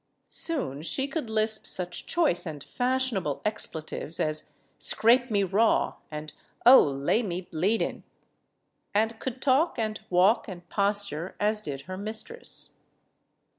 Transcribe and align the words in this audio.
Soon 0.29 0.81
she 0.81 1.07
could 1.07 1.29
lisp 1.29 1.67
such 1.67 2.07
choice 2.07 2.47
and 2.47 2.63
fashionable 2.63 3.39
ex 3.45 3.67
pletives 3.67 4.19
as 4.19 4.49
"Scrape 4.79 5.29
me 5.29 5.43
raw!" 5.43 5.97
and 6.09 6.33
"Oh, 6.65 6.81
lay 6.83 7.21
me 7.21 7.41
bleed 7.41 7.83
ing!" 7.83 8.01
and 8.95 9.19
could 9.19 9.43
talk 9.43 9.77
and 9.77 9.99
walk 10.09 10.47
and 10.47 10.67
posture 10.69 11.35
as 11.39 11.61
did 11.61 11.81
her 11.81 11.97
mistress. 11.97 12.73